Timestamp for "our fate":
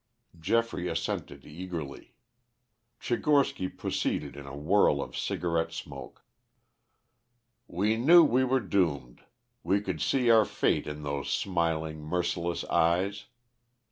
10.31-10.87